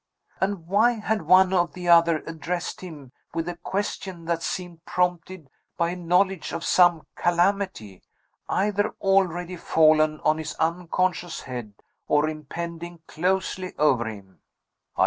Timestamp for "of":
6.53-6.63